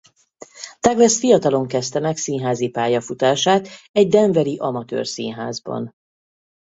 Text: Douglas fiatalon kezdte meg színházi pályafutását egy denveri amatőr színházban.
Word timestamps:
Douglas 0.81 1.17
fiatalon 1.17 1.67
kezdte 1.67 1.99
meg 1.99 2.17
színházi 2.17 2.69
pályafutását 2.69 3.67
egy 3.91 4.07
denveri 4.07 4.57
amatőr 4.59 5.07
színházban. 5.07 5.95